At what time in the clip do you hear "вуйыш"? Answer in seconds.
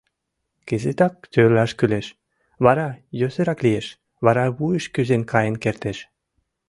4.57-4.85